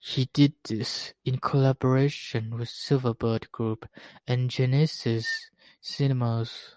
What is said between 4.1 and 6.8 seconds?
and Genesis Cinemas.